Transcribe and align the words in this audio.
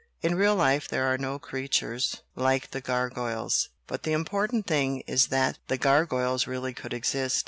"In 0.23 0.33
real 0.33 0.55
life 0.55 0.87
there 0.87 1.05
are 1.13 1.17
no 1.19 1.37
creatures 1.37 2.23
like 2.35 2.71
the 2.71 2.81
gar 2.81 3.07
goyles, 3.11 3.67
but 3.85 4.01
the 4.01 4.13
important 4.13 4.65
thing 4.65 5.01
is 5.01 5.27
that 5.27 5.59
the 5.67 5.77
gar 5.77 6.07
goyles 6.07 6.47
really 6.47 6.73
could 6.73 6.91
exist. 6.91 7.39